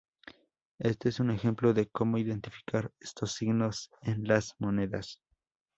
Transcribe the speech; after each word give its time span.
Este 0.79 1.09
es 1.09 1.19
un 1.19 1.29
ejemplo 1.29 1.73
de 1.75 1.85
como 1.87 2.17
identificar 2.17 2.91
estos 2.99 3.33
signos 3.33 3.91
en 4.01 4.23
las 4.27 4.55
monedas. 4.57 5.21